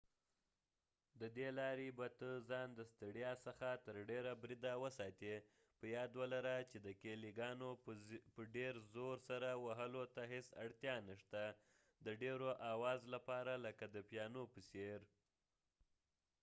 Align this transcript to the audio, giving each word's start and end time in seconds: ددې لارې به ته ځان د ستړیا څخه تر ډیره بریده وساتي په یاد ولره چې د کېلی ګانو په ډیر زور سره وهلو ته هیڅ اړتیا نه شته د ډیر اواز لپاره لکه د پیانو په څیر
ددې 1.21 1.47
لارې 1.59 1.89
به 1.97 2.07
ته 2.19 2.29
ځان 2.49 2.67
د 2.75 2.79
ستړیا 2.91 3.31
څخه 3.45 3.67
تر 3.85 3.95
ډیره 4.09 4.31
بریده 4.41 4.73
وساتي 4.83 5.33
په 5.79 5.85
یاد 5.95 6.11
ولره 6.21 6.55
چې 6.69 6.77
د 6.85 6.87
کېلی 7.01 7.31
ګانو 7.39 7.69
په 8.35 8.41
ډیر 8.55 8.73
زور 8.93 9.17
سره 9.29 9.49
وهلو 9.65 10.03
ته 10.15 10.21
هیڅ 10.33 10.47
اړتیا 10.63 10.95
نه 11.07 11.15
شته 11.21 11.43
د 12.05 12.07
ډیر 12.21 12.37
اواز 12.73 13.01
لپاره 13.13 13.53
لکه 13.65 13.85
د 13.89 13.97
پیانو 14.09 14.43
په 14.53 14.59
څیر 14.69 14.99